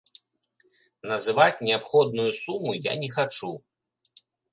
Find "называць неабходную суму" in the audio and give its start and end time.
1.11-2.71